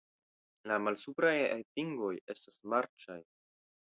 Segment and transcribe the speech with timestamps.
[0.71, 3.21] La malsupraj atingoj estas marĉaj.